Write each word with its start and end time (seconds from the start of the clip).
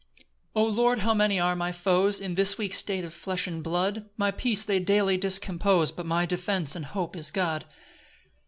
1 0.53 0.65
O 0.65 0.67
Lord, 0.67 0.99
how 1.01 1.13
many 1.13 1.39
are 1.39 1.55
my 1.55 1.71
foes, 1.71 2.19
In 2.19 2.33
this 2.33 2.57
weak 2.57 2.73
state 2.73 3.05
of 3.05 3.13
flesh 3.13 3.45
and 3.45 3.63
blood! 3.63 4.09
My 4.17 4.31
peace 4.31 4.63
they 4.63 4.79
daily 4.79 5.15
discompose, 5.15 5.91
But 5.91 6.07
my 6.07 6.25
defence 6.25 6.75
and 6.75 6.85
hope 6.87 7.15
is 7.15 7.29
God. 7.29 7.65